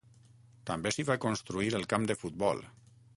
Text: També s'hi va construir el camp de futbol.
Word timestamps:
També 0.69 0.93
s'hi 0.95 1.05
va 1.09 1.17
construir 1.27 1.71
el 1.81 1.85
camp 1.93 2.09
de 2.13 2.17
futbol. 2.23 2.65